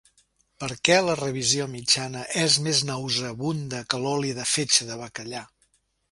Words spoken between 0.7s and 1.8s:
què, la revisió